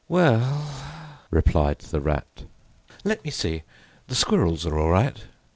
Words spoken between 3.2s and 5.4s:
me see. The squirrels are all right.